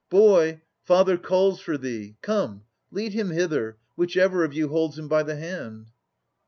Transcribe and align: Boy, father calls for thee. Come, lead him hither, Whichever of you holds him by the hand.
Boy, 0.09 0.63
father 0.83 1.15
calls 1.15 1.59
for 1.59 1.77
thee. 1.77 2.17
Come, 2.23 2.63
lead 2.89 3.13
him 3.13 3.29
hither, 3.29 3.77
Whichever 3.95 4.43
of 4.43 4.51
you 4.51 4.67
holds 4.69 4.97
him 4.97 5.07
by 5.07 5.21
the 5.21 5.35
hand. 5.35 5.91